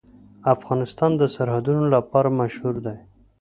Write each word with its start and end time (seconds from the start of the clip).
افغانستان 0.55 1.11
د 1.17 1.23
سرحدونه 1.35 1.83
لپاره 1.95 2.29
مشهور 2.41 2.75
دی. 2.85 2.97